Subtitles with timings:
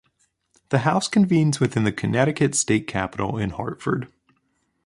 [0.69, 4.11] The House convenes within the Connecticut State Capitol in Hartford.